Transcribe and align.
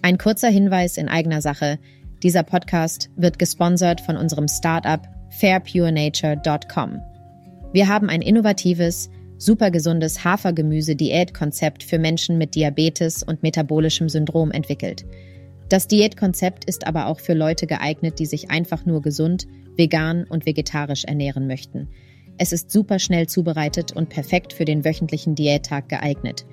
Ein 0.00 0.16
kurzer 0.16 0.48
Hinweis 0.48 0.96
in 0.96 1.08
eigener 1.08 1.42
Sache. 1.42 1.78
Dieser 2.22 2.44
Podcast 2.44 3.10
wird 3.16 3.38
gesponsert 3.38 4.00
von 4.00 4.16
unserem 4.16 4.46
Startup 4.46 5.00
fairpurenature.com. 5.30 7.00
Wir 7.72 7.88
haben 7.88 8.08
ein 8.08 8.22
innovatives, 8.22 9.10
supergesundes 9.38 10.24
Hafergemüse-Diätkonzept 10.24 11.82
für 11.82 11.98
Menschen 11.98 12.38
mit 12.38 12.54
Diabetes 12.54 13.22
und 13.24 13.42
metabolischem 13.42 14.08
Syndrom 14.08 14.52
entwickelt. 14.52 15.04
Das 15.68 15.88
Diätkonzept 15.88 16.64
ist 16.64 16.86
aber 16.86 17.06
auch 17.06 17.18
für 17.18 17.34
Leute 17.34 17.66
geeignet, 17.66 18.20
die 18.20 18.26
sich 18.26 18.50
einfach 18.50 18.86
nur 18.86 19.02
gesund, 19.02 19.46
vegan 19.76 20.24
und 20.24 20.46
vegetarisch 20.46 21.04
ernähren 21.04 21.46
möchten. 21.46 21.88
Es 22.38 22.52
ist 22.52 22.70
super 22.70 23.00
schnell 23.00 23.26
zubereitet 23.26 23.92
und 23.92 24.08
perfekt 24.10 24.52
für 24.52 24.64
den 24.64 24.84
wöchentlichen 24.84 25.34
Diättag 25.34 25.88
geeignet. 25.88 26.46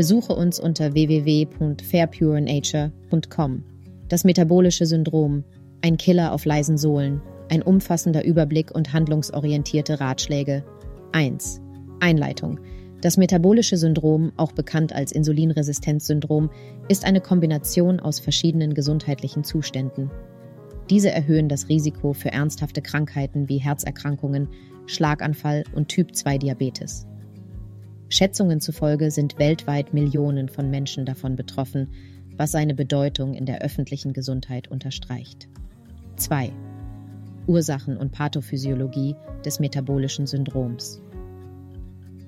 Besuche 0.00 0.34
uns 0.34 0.58
unter 0.58 0.94
www.fairpurenature.com. 0.94 3.64
Das 4.08 4.24
metabolische 4.24 4.86
Syndrom, 4.86 5.44
ein 5.82 5.98
Killer 5.98 6.32
auf 6.32 6.46
leisen 6.46 6.78
Sohlen, 6.78 7.20
ein 7.50 7.60
umfassender 7.60 8.24
Überblick 8.24 8.74
und 8.74 8.94
handlungsorientierte 8.94 10.00
Ratschläge. 10.00 10.64
1. 11.12 11.60
Einleitung. 12.00 12.60
Das 13.02 13.18
metabolische 13.18 13.76
Syndrom, 13.76 14.32
auch 14.38 14.52
bekannt 14.52 14.94
als 14.94 15.12
Insulinresistenzsyndrom, 15.12 16.48
ist 16.88 17.04
eine 17.04 17.20
Kombination 17.20 18.00
aus 18.00 18.20
verschiedenen 18.20 18.72
gesundheitlichen 18.72 19.44
Zuständen. 19.44 20.10
Diese 20.88 21.10
erhöhen 21.10 21.50
das 21.50 21.68
Risiko 21.68 22.14
für 22.14 22.32
ernsthafte 22.32 22.80
Krankheiten 22.80 23.50
wie 23.50 23.58
Herzerkrankungen, 23.58 24.48
Schlaganfall 24.86 25.64
und 25.74 25.88
Typ-2-Diabetes. 25.88 27.06
Schätzungen 28.10 28.60
zufolge 28.60 29.12
sind 29.12 29.38
weltweit 29.38 29.94
Millionen 29.94 30.48
von 30.48 30.68
Menschen 30.68 31.06
davon 31.06 31.36
betroffen, 31.36 31.88
was 32.36 32.50
seine 32.50 32.74
Bedeutung 32.74 33.34
in 33.34 33.46
der 33.46 33.62
öffentlichen 33.62 34.12
Gesundheit 34.12 34.68
unterstreicht. 34.68 35.48
2. 36.16 36.50
Ursachen 37.46 37.96
und 37.96 38.10
Pathophysiologie 38.10 39.14
des 39.44 39.60
metabolischen 39.60 40.26
Syndroms. 40.26 41.00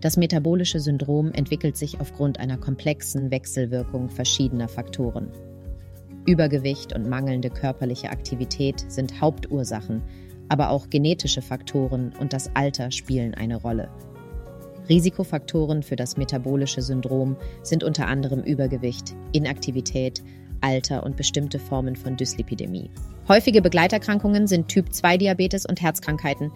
Das 0.00 0.16
metabolische 0.16 0.78
Syndrom 0.78 1.32
entwickelt 1.32 1.76
sich 1.76 2.00
aufgrund 2.00 2.38
einer 2.38 2.58
komplexen 2.58 3.32
Wechselwirkung 3.32 4.08
verschiedener 4.08 4.68
Faktoren. 4.68 5.28
Übergewicht 6.26 6.94
und 6.94 7.08
mangelnde 7.08 7.50
körperliche 7.50 8.10
Aktivität 8.10 8.84
sind 8.88 9.20
Hauptursachen, 9.20 10.02
aber 10.48 10.70
auch 10.70 10.90
genetische 10.90 11.42
Faktoren 11.42 12.12
und 12.20 12.32
das 12.32 12.54
Alter 12.54 12.92
spielen 12.92 13.34
eine 13.34 13.56
Rolle. 13.56 13.88
Risikofaktoren 14.88 15.82
für 15.82 15.96
das 15.96 16.16
metabolische 16.16 16.82
Syndrom 16.82 17.36
sind 17.62 17.84
unter 17.84 18.06
anderem 18.06 18.42
Übergewicht, 18.42 19.14
Inaktivität, 19.32 20.22
Alter 20.60 21.02
und 21.04 21.16
bestimmte 21.16 21.58
Formen 21.58 21.96
von 21.96 22.16
Dyslipidemie. 22.16 22.90
Häufige 23.28 23.62
Begleiterkrankungen 23.62 24.46
sind 24.46 24.68
Typ-2-Diabetes 24.68 25.66
und 25.66 25.80
Herzkrankheiten, 25.82 26.52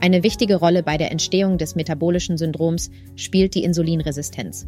eine 0.00 0.22
wichtige 0.22 0.56
Rolle 0.56 0.82
bei 0.82 0.96
der 0.96 1.10
Entstehung 1.10 1.58
des 1.58 1.74
metabolischen 1.74 2.38
Syndroms 2.38 2.90
spielt 3.16 3.54
die 3.54 3.64
Insulinresistenz. 3.64 4.66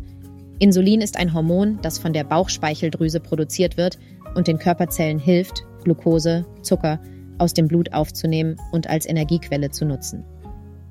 Insulin 0.59 1.01
ist 1.01 1.17
ein 1.17 1.33
Hormon, 1.33 1.79
das 1.81 1.99
von 1.99 2.13
der 2.13 2.25
Bauchspeicheldrüse 2.25 3.19
produziert 3.19 3.79
wird 3.79 3.99
und 4.35 4.47
den 4.47 4.59
Körperzellen 4.59 5.19
hilft, 5.19 5.65
Glucose, 5.85 6.45
Zucker 6.61 7.01
aus 7.39 7.55
dem 7.55 7.67
Blut 7.67 7.95
aufzunehmen 7.95 8.57
und 8.73 8.89
als 8.89 9.09
Energiequelle 9.09 9.71
zu 9.71 9.87
nutzen. 9.87 10.23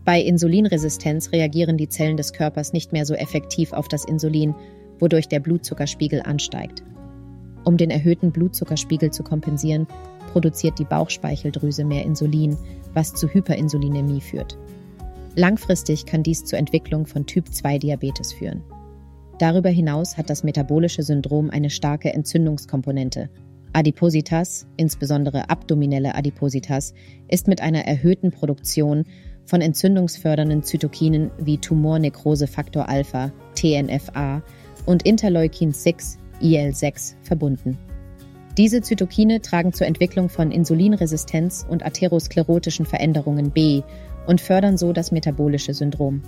Bei 0.04 0.20
Insulinresistenz 0.20 1.32
reagieren 1.32 1.78
die 1.78 1.90
Zellen 1.90 2.18
des 2.18 2.34
Körpers 2.34 2.74
nicht 2.74 2.92
mehr 2.92 3.06
so 3.06 3.14
effektiv 3.14 3.72
auf 3.72 3.88
das 3.88 4.04
Insulin, 4.04 4.56
wodurch 5.00 5.28
der 5.28 5.40
Blutzuckerspiegel 5.40 6.22
ansteigt. 6.22 6.84
Um 7.64 7.78
den 7.78 7.92
erhöhten 7.92 8.32
Blutzuckerspiegel 8.32 9.12
zu 9.12 9.24
kompensieren, 9.24 9.88
produziert 10.32 10.80
die 10.80 10.86
Bauchspeicheldrüse 10.86 11.84
mehr 11.84 12.04
Insulin, 12.04 12.58
was 12.94 13.14
zu 13.14 13.28
Hyperinsulinämie 13.28 14.22
führt. 14.22 14.58
Langfristig 15.36 16.06
kann 16.06 16.24
dies 16.24 16.46
zur 16.46 16.58
Entwicklung 16.58 17.06
von 17.06 17.26
Typ-2-Diabetes 17.26 18.34
führen. 18.34 18.64
Darüber 19.38 19.70
hinaus 19.70 20.18
hat 20.18 20.30
das 20.30 20.44
metabolische 20.44 21.04
Syndrom 21.04 21.50
eine 21.50 21.70
starke 21.70 22.14
Entzündungskomponente. 22.14 23.30
Adipositas, 23.74 24.68
insbesondere 24.76 25.50
abdominelle 25.50 26.16
Adipositas, 26.16 26.94
ist 27.30 27.48
mit 27.48 27.62
einer 27.62 27.86
erhöhten 27.86 28.32
Produktion 28.32 29.06
von 29.52 29.60
entzündungsfördernden 29.60 30.64
Zytokinen 30.64 31.30
wie 31.38 31.58
Tumornekrosefaktor 31.58 32.88
Alpha, 32.88 33.34
TNFA 33.56 34.42
und 34.86 35.04
Interleukin 35.04 35.74
6, 35.74 36.18
IL6 36.42 37.16
verbunden. 37.22 37.78
Diese 38.58 38.82
Zytokine 38.82 39.42
tragen 39.42 39.74
zur 39.74 39.88
Entwicklung 39.88 40.30
von 40.30 40.52
Insulinresistenz 40.52 41.66
und 41.68 41.86
atherosklerotischen 41.86 42.86
Veränderungen 42.86 43.52
B 43.52 43.82
und 44.26 44.40
fördern 44.40 44.78
so 44.78 44.94
das 44.94 45.12
metabolische 45.12 45.74
Syndrom. 45.74 46.22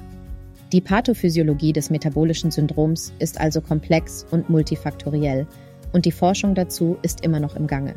Die 0.73 0.81
Pathophysiologie 0.81 1.72
des 1.72 1.90
metabolischen 1.90 2.51
Syndroms 2.51 3.13
ist 3.19 3.40
also 3.40 3.61
komplex 3.61 4.25
und 4.31 4.50
multifaktoriell 4.50 5.47
und 5.94 6.03
die 6.03 6.11
Forschung 6.11 6.55
dazu 6.55 6.97
ist 7.03 7.23
immer 7.23 7.40
noch 7.40 7.55
im 7.55 7.67
Gange. 7.67 7.95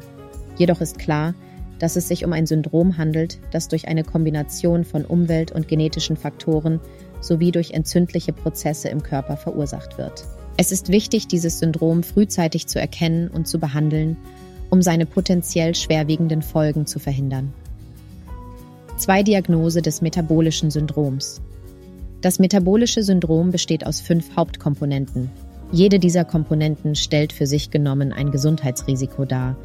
Jedoch 0.56 0.80
ist 0.80 1.00
klar, 1.00 1.34
dass 1.78 1.96
es 1.96 2.08
sich 2.08 2.24
um 2.24 2.32
ein 2.32 2.46
Syndrom 2.46 2.96
handelt, 2.96 3.38
das 3.50 3.68
durch 3.68 3.88
eine 3.88 4.04
Kombination 4.04 4.84
von 4.84 5.04
Umwelt- 5.04 5.52
und 5.52 5.68
genetischen 5.68 6.16
Faktoren 6.16 6.80
sowie 7.20 7.50
durch 7.50 7.72
entzündliche 7.72 8.32
Prozesse 8.32 8.88
im 8.88 9.02
Körper 9.02 9.36
verursacht 9.36 9.98
wird. 9.98 10.24
Es 10.56 10.72
ist 10.72 10.88
wichtig, 10.88 11.28
dieses 11.28 11.58
Syndrom 11.58 12.02
frühzeitig 12.02 12.66
zu 12.66 12.80
erkennen 12.80 13.28
und 13.28 13.46
zu 13.46 13.58
behandeln, 13.58 14.16
um 14.70 14.80
seine 14.82 15.06
potenziell 15.06 15.74
schwerwiegenden 15.74 16.42
Folgen 16.42 16.86
zu 16.86 16.98
verhindern. 16.98 17.52
Zwei 18.96 19.22
Diagnose 19.22 19.82
des 19.82 20.00
metabolischen 20.00 20.70
Syndroms. 20.70 21.42
Das 22.22 22.38
metabolische 22.38 23.02
Syndrom 23.02 23.50
besteht 23.50 23.86
aus 23.86 24.00
fünf 24.00 24.34
Hauptkomponenten. 24.34 25.30
Jede 25.70 25.98
dieser 25.98 26.24
Komponenten 26.24 26.94
stellt 26.94 27.32
für 27.32 27.46
sich 27.46 27.70
genommen 27.70 28.12
ein 28.12 28.30
Gesundheitsrisiko 28.30 29.26
dar, 29.26 29.56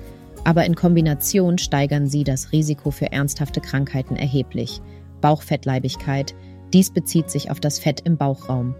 aber 0.43 0.65
in 0.65 0.75
Kombination 0.75 1.57
steigern 1.57 2.07
sie 2.07 2.23
das 2.23 2.51
Risiko 2.51 2.91
für 2.91 3.11
ernsthafte 3.11 3.61
Krankheiten 3.61 4.15
erheblich. 4.15 4.81
Bauchfettleibigkeit, 5.21 6.33
dies 6.73 6.89
bezieht 6.89 7.29
sich 7.29 7.51
auf 7.51 7.59
das 7.59 7.79
Fett 7.79 8.01
im 8.01 8.17
Bauchraum. 8.17 8.75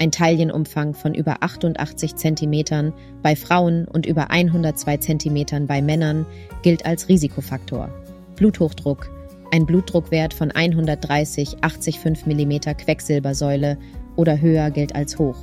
Ein 0.00 0.12
Taillenumfang 0.12 0.94
von 0.94 1.14
über 1.14 1.42
88 1.42 2.14
cm 2.14 2.92
bei 3.22 3.34
Frauen 3.34 3.86
und 3.86 4.06
über 4.06 4.30
102 4.30 4.96
cm 4.98 5.66
bei 5.66 5.82
Männern 5.82 6.24
gilt 6.62 6.86
als 6.86 7.08
Risikofaktor. 7.08 7.90
Bluthochdruck, 8.36 9.10
ein 9.50 9.66
Blutdruckwert 9.66 10.34
von 10.34 10.52
130 10.52 11.56
85 11.62 12.26
mm 12.26 12.76
Quecksilbersäule 12.76 13.78
oder 14.14 14.40
höher 14.40 14.70
gilt 14.70 14.94
als 14.94 15.18
hoch. 15.18 15.36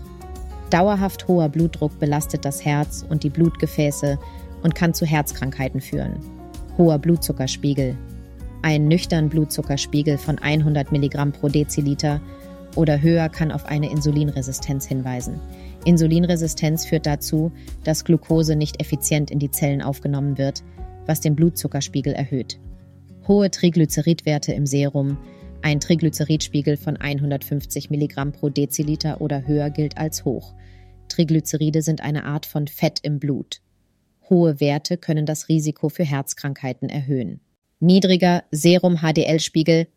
Dauerhaft 0.70 1.28
hoher 1.28 1.50
Blutdruck 1.50 2.00
belastet 2.00 2.46
das 2.46 2.64
Herz 2.64 3.06
und 3.08 3.24
die 3.24 3.30
Blutgefäße 3.30 4.18
und 4.66 4.74
kann 4.74 4.96
zu 4.96 5.06
Herzkrankheiten 5.06 5.80
führen. 5.80 6.16
Hoher 6.76 6.98
Blutzuckerspiegel. 6.98 7.96
Ein 8.64 8.88
nüchtern 8.88 9.30
Blutzuckerspiegel 9.30 10.18
von 10.18 10.40
100 10.40 10.92
mg 10.92 11.34
pro 11.34 11.50
Deziliter 11.50 12.20
oder 12.76 13.00
höher 13.00 13.30
kann 13.30 13.52
auf 13.52 13.68
eine 13.68 13.92
Insulinresistenz 13.92 14.88
hinweisen. 14.88 15.40
Insulinresistenz 15.86 16.88
führt 16.88 17.06
dazu, 17.06 17.52
dass 17.84 18.06
Glucose 18.06 18.56
nicht 18.56 18.81
effizient 18.81 19.30
in 19.30 19.38
die 19.38 19.52
Zellen 19.52 19.84
aufgenommen 19.84 20.40
wird, 20.40 20.64
was 21.06 21.22
den 21.22 21.36
Blutzuckerspiegel 21.36 22.14
erhöht. 22.14 22.59
Hohe 23.28 23.52
Triglyceridwerte 23.52 24.52
im 24.53 24.66
Serum, 24.66 25.20
ein 25.62 25.80
Triglyceridspiegel 25.80 26.78
von 26.78 26.97
150 26.97 27.92
mg 27.92 28.32
pro 28.32 28.50
Deziliter 28.50 29.22
oder 29.22 29.46
höher 29.46 29.70
gilt 29.70 30.00
als 30.00 30.26
hoch. 30.26 30.56
Triglyceride 31.08 31.84
sind 31.84 32.02
eine 32.02 32.26
Art 32.26 32.47
von 32.47 32.68
Fett 32.68 33.00
im 33.03 33.20
Blut. 33.20 33.61
Hohe 34.29 34.59
Werte 34.59 34.97
können 34.97 35.25
das 35.25 35.49
Risiko 35.49 35.89
für 35.89 36.03
Herzkrankheiten 36.03 36.89
erhöhen. 36.89 37.39
Niedriger 37.79 38.43
Serum-HDL-Spiegel 38.51 39.87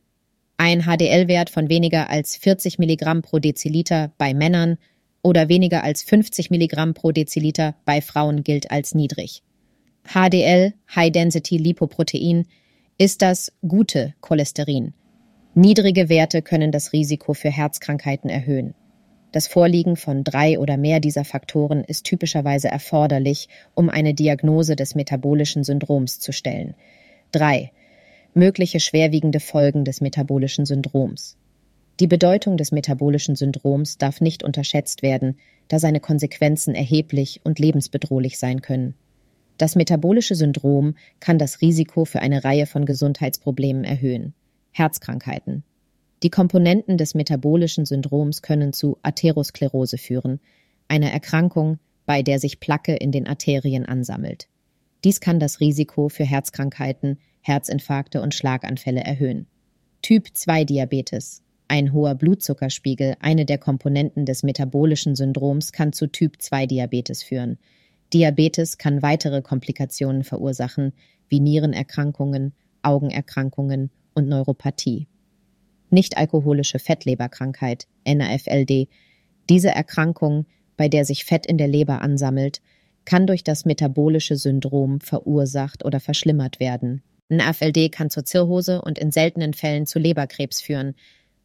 ein 0.61 0.83
HDL-Wert 0.83 1.51
von 1.51 1.69
weniger 1.69 2.11
als 2.11 2.37
40 2.37 2.81
Milligramm 2.81 3.23
pro 3.23 3.39
Deziliter 3.39 4.13
bei 4.19 4.35
Männern 4.35 4.77
oder 5.23 5.49
weniger 5.49 5.85
als 5.85 6.03
50 6.03 6.51
Milligramm 6.51 6.95
pro 6.95 7.13
Deziliter 7.13 7.77
bei 7.85 8.01
Frauen 8.01 8.43
gilt 8.43 8.73
als 8.73 8.93
niedrig. 8.93 9.45
HDL, 10.05 10.75
High 10.95 11.13
Density 11.13 11.59
Lipoprotein, 11.59 12.47
ist 12.99 13.23
das 13.23 13.53
gute 13.67 14.15
Cholesterin. 14.21 14.95
Niedrige 15.55 16.09
Werte 16.09 16.43
können 16.43 16.73
das 16.73 16.93
Risiko 16.93 17.35
für 17.35 17.51
Herzkrankheiten 17.51 18.29
erhöhen. 18.29 18.75
Das 19.33 19.47
Vorliegen 19.47 19.97
von 19.97 20.25
drei 20.25 20.59
oder 20.59 20.77
mehr 20.77 21.01
dieser 21.01 21.25
Faktoren 21.25 21.85
ist 21.85 22.05
typischerweise 22.05 22.69
erforderlich, 22.69 23.49
um 23.75 23.91
eine 23.91 24.15
Diagnose 24.15 24.75
des 24.75 24.95
metabolischen 24.95 25.65
Syndroms 25.65 26.21
zu 26.21 26.33
stellen. 26.33 26.75
3 27.33 27.71
mögliche 28.35 28.81
schwerwiegende 28.81 29.41
Folgen 29.41 29.85
des 29.85 30.01
metabolischen 30.01 30.65
Syndroms. 30.65 31.37
Die 32.01 32.07
Bedeutung 32.07 32.57
des 32.57 32.71
metabolischen 32.71 33.35
Syndroms 33.35 33.99
darf 33.99 34.21
nicht 34.21 34.45
unterschätzt 34.45 35.03
werden, 35.03 35.39
da 35.67 35.79
seine 35.79 36.01
Konsequenzen 36.01 36.75
erheblich 36.75 37.41
und 37.43 37.59
lebensbedrohlich 37.59 38.39
sein 38.39 38.63
können. 38.63 38.95
Das 39.57 39.75
metabolische 39.75 40.37
Syndrom 40.37 40.95
kann 41.19 41.39
das 41.39 41.61
Risiko 41.61 42.05
für 42.05 42.21
eine 42.21 42.45
Reihe 42.45 42.67
von 42.67 42.85
Gesundheitsproblemen 42.85 43.83
erhöhen. 43.83 44.35
Herzkrankheiten. 44.71 45.65
Die 46.23 46.31
Komponenten 46.31 46.99
des 46.99 47.15
metabolischen 47.15 47.87
Syndroms 47.87 48.43
können 48.43 48.73
zu 48.73 48.99
Atherosklerose 49.03 49.99
führen, 49.99 50.41
einer 50.89 51.11
Erkrankung, 51.11 51.79
bei 52.07 52.23
der 52.23 52.41
sich 52.41 52.59
Placke 52.59 52.97
in 52.97 53.13
den 53.13 53.29
Arterien 53.29 53.87
ansammelt. 53.87 54.49
Dies 55.05 55.21
kann 55.21 55.39
das 55.39 55.61
Risiko 55.61 56.09
für 56.09 56.25
Herzkrankheiten, 56.25 57.19
Herzinfarkte 57.41 58.21
und 58.21 58.35
Schlaganfälle 58.35 59.01
erhöhen. 59.01 59.47
Typ 60.03 60.29
2 60.33 60.65
Diabetes. 60.65 61.43
Ein 61.69 61.93
hoher 61.93 62.15
Blutzuckerspiegel, 62.15 63.15
eine 63.21 63.45
der 63.45 63.59
Komponenten 63.59 64.25
des 64.25 64.43
metabolischen 64.43 65.15
Syndroms, 65.15 65.71
kann 65.71 65.93
zu 65.93 66.07
Typ 66.07 66.41
2 66.41 66.67
Diabetes 66.67 67.23
führen. 67.23 67.59
Diabetes 68.13 68.79
kann 68.79 69.03
weitere 69.03 69.43
Komplikationen 69.43 70.25
verursachen, 70.25 70.95
wie 71.29 71.41
Nierenerkrankungen, 71.41 72.55
Augenerkrankungen 72.83 73.91
und 74.15 74.29
Neuropathie. 74.29 75.07
Nichtalkoholische 75.91 76.79
Fettleberkrankheit, 76.79 77.87
NAFLD. 78.07 78.89
Diese 79.49 79.71
Erkrankung, 79.71 80.47
bei 80.77 80.89
der 80.89 81.05
sich 81.05 81.25
Fett 81.25 81.47
in 81.47 81.59
der 81.59 81.69
Leber 81.69 82.03
ansammelt, 82.03 82.61
kann 83.05 83.27
durch 83.27 83.43
das 83.43 83.65
metabolische 83.65 84.37
Syndrom 84.37 85.01
verursacht 85.01 85.85
oder 85.85 86.01
verschlimmert 86.01 86.61
werden. 86.61 87.03
NAFLD 87.31 87.91
kann 87.91 88.11
zur 88.11 88.25
Zirrhose 88.25 88.83
und 88.83 88.99
in 88.99 89.11
seltenen 89.11 89.55
Fällen 89.55 89.87
zu 89.87 89.99
Leberkrebs 89.99 90.61
führen. 90.61 90.95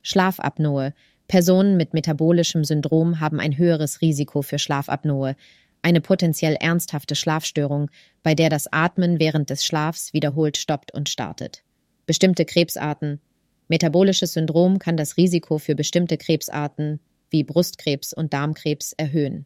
Schlafapnoe. 0.01 0.94
Personen 1.28 1.78
mit 1.78 1.94
metabolischem 1.94 2.63
Syndrom 2.63 3.19
haben 3.19 3.40
ein 3.40 3.57
höheres 3.57 4.01
Risiko 4.01 4.42
für 4.42 4.60
Schlafapnoe, 4.60 5.36
eine 5.81 6.01
potenziell 6.01 6.56
ernsthafte 6.56 7.16
Schlafstörung, 7.16 7.90
bei 8.24 8.36
der 8.36 8.50
das 8.50 8.72
Atmen 8.72 9.19
während 9.19 9.50
des 9.50 9.66
Schlafs 9.66 10.13
wiederholt 10.13 10.57
stoppt 10.57 10.94
und 10.94 11.10
startet. 11.10 11.63
Bestimmte 12.06 12.45
Krebsarten. 12.45 13.19
Metabolisches 13.68 14.33
Syndrom 14.33 14.80
kann 14.80 14.98
das 14.98 15.18
Risiko 15.18 15.57
für 15.57 15.75
bestimmte 15.75 16.18
Krebsarten 16.18 17.00
wie 17.30 17.44
Brustkrebs 17.44 18.13
und 18.13 18.33
Darmkrebs 18.33 18.94
erhöhen. 18.94 19.45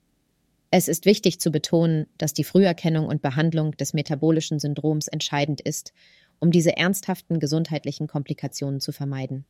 Es 0.70 0.90
ist 0.90 1.06
wichtig 1.06 1.40
zu 1.40 1.52
betonen, 1.52 2.08
dass 2.18 2.34
die 2.34 2.44
Früherkennung 2.44 3.06
und 3.08 3.22
Behandlung 3.22 3.72
des 3.78 3.94
metabolischen 3.94 4.60
Syndroms 4.60 5.08
entscheidend 5.08 5.62
ist, 5.62 5.94
um 6.40 6.52
diese 6.52 6.76
ernsthaften 6.76 7.40
gesundheitlichen 7.40 8.08
Komplikationen 8.08 8.82
zu 8.82 8.92
vermeiden. 8.92 9.46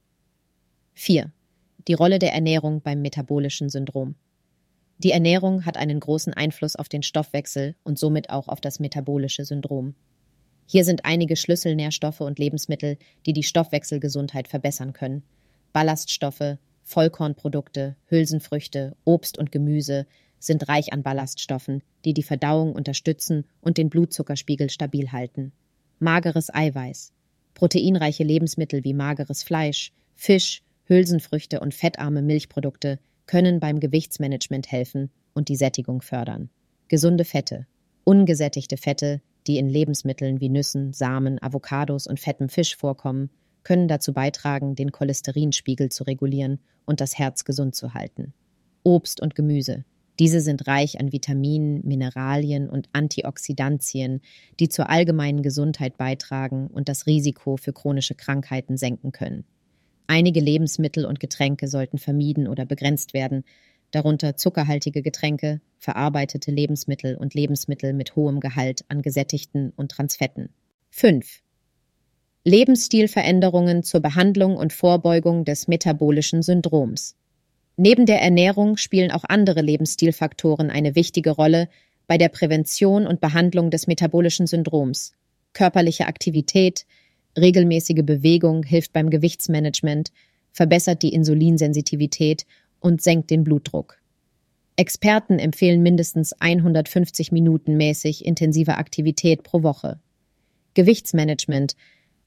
4. 0.93 1.31
Die 1.87 1.93
Rolle 1.93 2.19
der 2.19 2.33
Ernährung 2.33 2.81
beim 2.81 3.01
metabolischen 3.01 3.69
Syndrom. 3.69 4.15
Die 4.99 5.11
Ernährung 5.11 5.65
hat 5.65 5.77
einen 5.77 5.99
großen 5.99 6.33
Einfluss 6.33 6.75
auf 6.75 6.89
den 6.89 7.03
Stoffwechsel 7.03 7.75
und 7.83 7.97
somit 7.97 8.29
auch 8.29 8.47
auf 8.47 8.61
das 8.61 8.79
metabolische 8.79 9.45
Syndrom. 9.45 9.95
Hier 10.69 10.83
sind 10.83 11.05
einige 11.05 11.37
Schlüsselnährstoffe 11.37 12.19
und 12.19 12.39
Lebensmittel, 12.39 12.97
die 13.25 13.33
die 13.33 13.43
Stoffwechselgesundheit 13.43 14.49
verbessern 14.49 14.91
können. 14.91 15.23
Ballaststoffe, 15.71 16.57
Vollkornprodukte, 16.83 17.95
Hülsenfrüchte, 18.07 18.95
Obst 19.05 19.37
und 19.37 19.51
Gemüse 19.51 20.05
sind 20.39 20.67
reich 20.67 20.91
an 20.91 21.03
Ballaststoffen, 21.03 21.83
die 22.05 22.13
die 22.13 22.23
Verdauung 22.23 22.73
unterstützen 22.73 23.45
und 23.61 23.77
den 23.77 23.89
Blutzuckerspiegel 23.89 24.69
stabil 24.69 25.11
halten. 25.11 25.53
Mageres 25.99 26.53
Eiweiß. 26.53 27.13
Proteinreiche 27.53 28.23
Lebensmittel 28.23 28.83
wie 28.83 28.93
mageres 28.93 29.43
Fleisch, 29.43 29.93
Fisch, 30.15 30.63
Hülsenfrüchte 30.85 31.59
und 31.59 31.73
fettarme 31.73 32.21
Milchprodukte 32.21 32.99
können 33.25 33.59
beim 33.59 33.79
Gewichtsmanagement 33.79 34.71
helfen 34.71 35.11
und 35.33 35.49
die 35.49 35.55
Sättigung 35.55 36.01
fördern. 36.01 36.49
Gesunde 36.87 37.25
Fette. 37.25 37.67
Ungesättigte 38.03 38.77
Fette, 38.77 39.21
die 39.47 39.57
in 39.57 39.69
Lebensmitteln 39.69 40.41
wie 40.41 40.49
Nüssen, 40.49 40.93
Samen, 40.93 41.41
Avocados 41.41 42.07
und 42.07 42.19
fettem 42.19 42.49
Fisch 42.49 42.75
vorkommen, 42.75 43.29
können 43.63 43.87
dazu 43.87 44.13
beitragen, 44.13 44.75
den 44.75 44.91
Cholesterinspiegel 44.91 45.89
zu 45.89 46.03
regulieren 46.03 46.59
und 46.85 47.01
das 47.01 47.17
Herz 47.17 47.43
gesund 47.43 47.75
zu 47.75 47.93
halten. 47.93 48.33
Obst 48.83 49.21
und 49.21 49.35
Gemüse. 49.35 49.83
Diese 50.19 50.41
sind 50.41 50.67
reich 50.67 50.99
an 50.99 51.11
Vitaminen, 51.11 51.85
Mineralien 51.85 52.69
und 52.69 52.89
Antioxidantien, 52.93 54.21
die 54.59 54.69
zur 54.69 54.89
allgemeinen 54.89 55.43
Gesundheit 55.43 55.97
beitragen 55.97 56.67
und 56.67 56.89
das 56.89 57.05
Risiko 57.05 57.57
für 57.57 57.73
chronische 57.73 58.15
Krankheiten 58.15 58.77
senken 58.77 59.11
können. 59.11 59.43
Einige 60.07 60.39
Lebensmittel 60.39 61.05
und 61.05 61.19
Getränke 61.19 61.67
sollten 61.67 61.97
vermieden 61.97 62.47
oder 62.47 62.65
begrenzt 62.65 63.13
werden, 63.13 63.43
darunter 63.91 64.35
zuckerhaltige 64.35 65.01
Getränke, 65.01 65.61
verarbeitete 65.77 66.51
Lebensmittel 66.51 67.15
und 67.15 67.33
Lebensmittel 67.33 67.93
mit 67.93 68.15
hohem 68.15 68.39
Gehalt 68.39 68.83
an 68.89 69.01
gesättigten 69.01 69.73
und 69.75 69.91
Transfetten. 69.91 70.49
5. 70.89 71.41
Lebensstilveränderungen 72.43 73.83
zur 73.83 73.99
Behandlung 73.99 74.55
und 74.55 74.73
Vorbeugung 74.73 75.45
des 75.45 75.67
metabolischen 75.67 76.41
Syndroms. 76.41 77.15
Neben 77.75 78.05
der 78.05 78.21
Ernährung 78.21 78.77
spielen 78.77 79.11
auch 79.11 79.23
andere 79.27 79.61
Lebensstilfaktoren 79.61 80.71
eine 80.71 80.95
wichtige 80.95 81.31
Rolle 81.31 81.69
bei 82.07 82.17
der 82.17 82.29
Prävention 82.29 83.05
und 83.05 83.19
Behandlung 83.21 83.69
des 83.69 83.85
metabolischen 83.85 84.47
Syndroms. 84.47 85.13
Körperliche 85.53 86.07
Aktivität, 86.07 86.85
Regelmäßige 87.37 88.03
Bewegung 88.03 88.63
hilft 88.63 88.93
beim 88.93 89.11
Gewichtsmanagement, 89.11 90.11
verbessert 90.53 91.03
die 91.03 91.13
Insulinsensitivität 91.13 92.45
und 92.79 93.01
senkt 93.01 93.29
den 93.29 93.43
Blutdruck. 93.43 93.97
Experten 94.75 95.39
empfehlen 95.39 95.81
mindestens 95.81 96.33
150 96.33 97.31
Minuten 97.31 97.77
mäßig 97.77 98.25
intensive 98.25 98.75
Aktivität 98.75 99.43
pro 99.43 99.63
Woche. 99.63 99.99
Gewichtsmanagement 100.75 101.75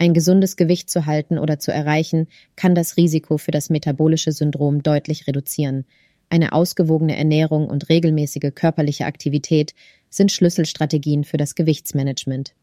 ein 0.00 0.14
gesundes 0.14 0.56
Gewicht 0.56 0.88
zu 0.88 1.05
halten 1.05 1.37
oder 1.38 1.58
zu 1.58 1.73
erreichen, 1.75 2.26
kann 2.56 2.75
das 2.75 2.97
Risiko 2.97 3.37
für 3.37 3.50
das 3.50 3.69
metabolische 3.69 4.32
Syndrom 4.32 4.82
deutlich 4.82 5.26
reduzieren. 5.26 5.85
Eine 6.31 6.55
ausgewogene 6.55 7.14
Ernährung 7.19 7.69
und 7.69 7.91
regelmäßige 7.91 8.55
körperliche 8.55 9.05
Aktivität 9.05 9.75
sind 10.08 10.32
Schlüsselstrategien 10.32 11.25
für 11.25 11.37
das 11.37 11.55
Gewichtsmanagement. 11.55 12.55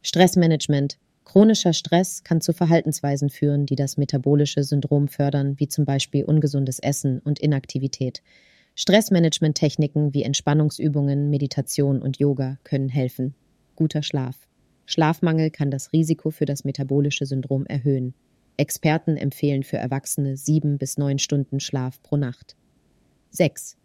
Stressmanagement 0.00 0.96
Chronischer 1.24 1.72
Stress 1.72 2.24
kann 2.24 2.40
zu 2.40 2.52
Verhaltensweisen 2.52 3.30
führen, 3.30 3.66
die 3.66 3.76
das 3.76 3.96
metabolische 3.96 4.64
Syndrom 4.64 5.08
fördern, 5.08 5.58
wie 5.58 5.68
zum 5.68 5.84
Beispiel 5.84 6.24
ungesundes 6.24 6.78
Essen 6.78 7.20
und 7.20 7.38
Inaktivität. 7.38 8.22
Stressmanagement-Techniken 8.74 10.14
wie 10.14 10.22
Entspannungsübungen, 10.22 11.30
Meditation 11.30 12.02
und 12.02 12.18
Yoga 12.18 12.58
können 12.64 12.88
helfen. 12.88 13.34
Guter 13.76 14.02
Schlaf. 14.02 14.36
Schlafmangel 14.86 15.50
kann 15.50 15.70
das 15.70 15.92
Risiko 15.92 16.30
für 16.30 16.46
das 16.46 16.64
metabolische 16.64 17.26
Syndrom 17.26 17.66
erhöhen. 17.66 18.14
Experten 18.56 19.16
empfehlen 19.16 19.62
für 19.62 19.76
Erwachsene 19.76 20.36
sieben 20.36 20.78
bis 20.78 20.98
neun 20.98 21.18
Stunden 21.18 21.60
Schlaf 21.60 22.02
pro 22.02 22.16
Nacht. 22.16 22.56
6. 23.30 23.76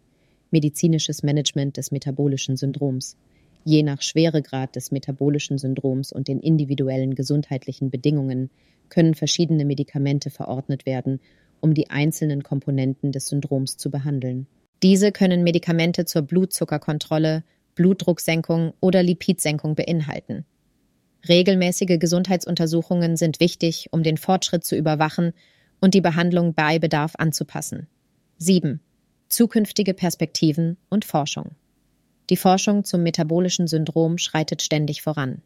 Medizinisches 0.50 1.22
Management 1.22 1.76
des 1.76 1.92
metabolischen 1.92 2.56
Syndroms. 2.56 3.16
Je 3.68 3.82
nach 3.82 4.00
Schweregrad 4.00 4.76
des 4.76 4.92
metabolischen 4.92 5.58
Syndroms 5.58 6.12
und 6.12 6.28
den 6.28 6.38
individuellen 6.38 7.16
gesundheitlichen 7.16 7.90
Bedingungen 7.90 8.48
können 8.90 9.16
verschiedene 9.16 9.64
Medikamente 9.64 10.30
verordnet 10.30 10.86
werden, 10.86 11.18
um 11.60 11.74
die 11.74 11.90
einzelnen 11.90 12.44
Komponenten 12.44 13.10
des 13.10 13.26
Syndroms 13.26 13.76
zu 13.76 13.90
behandeln. 13.90 14.46
Diese 14.84 15.10
können 15.10 15.42
Medikamente 15.42 16.04
zur 16.04 16.22
Blutzuckerkontrolle, 16.22 17.42
Blutdrucksenkung 17.74 18.72
oder 18.78 19.02
Lipidsenkung 19.02 19.74
beinhalten. 19.74 20.44
Regelmäßige 21.28 21.98
Gesundheitsuntersuchungen 21.98 23.16
sind 23.16 23.40
wichtig, 23.40 23.88
um 23.90 24.04
den 24.04 24.16
Fortschritt 24.16 24.62
zu 24.62 24.76
überwachen 24.76 25.32
und 25.80 25.94
die 25.94 26.00
Behandlung 26.00 26.54
bei 26.54 26.78
Bedarf 26.78 27.14
anzupassen. 27.18 27.88
7. 28.38 28.78
Zukünftige 29.28 29.92
Perspektiven 29.92 30.76
und 30.88 31.04
Forschung. 31.04 31.56
Die 32.28 32.36
Forschung 32.36 32.84
zum 32.84 33.02
metabolischen 33.02 33.66
Syndrom 33.66 34.18
schreitet 34.18 34.62
ständig 34.62 35.02
voran. 35.02 35.42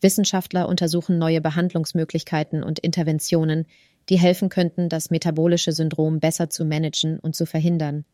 Wissenschaftler 0.00 0.68
untersuchen 0.68 1.18
neue 1.18 1.40
Behandlungsmöglichkeiten 1.40 2.64
und 2.64 2.80
Interventionen, 2.80 3.66
die 4.08 4.18
helfen 4.18 4.48
könnten, 4.48 4.88
das 4.88 5.10
metabolische 5.10 5.70
Syndrom 5.70 6.18
besser 6.18 6.50
zu 6.50 6.64
managen 6.64 7.20
und 7.20 7.36
zu 7.36 7.46
verhindern. 7.46 8.04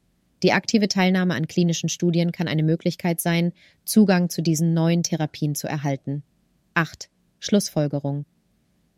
Die 0.42 0.52
aktive 0.52 0.88
Teilnahme 0.88 1.35
an 1.35 1.49
klinischen 1.49 1.88
Studien 1.88 2.30
kann 2.30 2.47
eine 2.47 2.62
Möglichkeit 2.62 3.21
sein, 3.21 3.52
Zugang 3.85 4.28
zu 4.28 4.42
diesen 4.42 4.75
neuen 4.75 5.02
Therapien 5.02 5.54
zu 5.54 5.66
erhalten. 5.66 6.23
8. 6.75 7.09
Schlussfolgerung. 7.40 8.25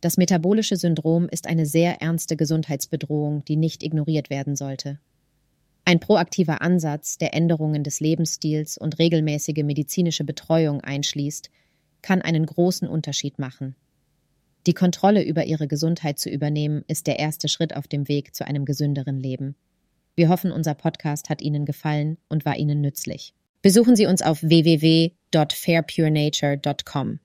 Das 0.00 0.16
metabolische 0.16 0.76
Syndrom 0.76 1.28
ist 1.28 1.46
eine 1.46 1.66
sehr 1.66 2.02
ernste 2.02 2.36
Gesundheitsbedrohung, 2.36 3.44
die 3.44 3.56
nicht 3.56 3.82
ignoriert 3.82 4.30
werden 4.30 4.56
sollte. 4.56 4.98
Ein 5.90 5.98
proaktiver 5.98 6.62
Ansatz, 6.62 7.18
der 7.18 7.34
Änderungen 7.34 7.82
des 7.82 7.98
Lebensstils 7.98 8.78
und 8.78 9.00
regelmäßige 9.00 9.64
medizinische 9.64 10.22
Betreuung 10.22 10.82
einschließt, 10.82 11.50
kann 12.00 12.22
einen 12.22 12.46
großen 12.46 12.86
Unterschied 12.86 13.40
machen. 13.40 13.74
Die 14.68 14.72
Kontrolle 14.72 15.24
über 15.24 15.46
ihre 15.46 15.66
Gesundheit 15.66 16.20
zu 16.20 16.30
übernehmen, 16.30 16.84
ist 16.86 17.08
der 17.08 17.18
erste 17.18 17.48
Schritt 17.48 17.74
auf 17.74 17.88
dem 17.88 18.06
Weg 18.06 18.36
zu 18.36 18.46
einem 18.46 18.66
gesünderen 18.66 19.18
Leben. 19.18 19.56
Wir 20.14 20.28
hoffen, 20.28 20.52
unser 20.52 20.74
Podcast 20.74 21.28
hat 21.28 21.42
Ihnen 21.42 21.64
gefallen 21.64 22.18
und 22.28 22.44
war 22.44 22.56
Ihnen 22.56 22.80
nützlich. 22.80 23.34
Besuchen 23.60 23.96
Sie 23.96 24.06
uns 24.06 24.22
auf 24.22 24.44
www.fairpurenature.com. 24.44 27.20